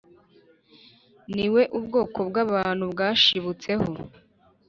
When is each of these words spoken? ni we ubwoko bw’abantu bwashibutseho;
ni 1.33 1.45
we 1.53 1.61
ubwoko 1.77 2.19
bw’abantu 2.29 2.83
bwashibutseho; 2.93 3.89